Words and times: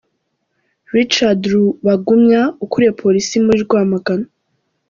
Richard 0.95 1.41
Rubagumya 1.53 2.41
ukuriye 2.65 2.91
polisi 3.01 3.35
muri 3.45 3.59
Rwamagana. 3.65 4.25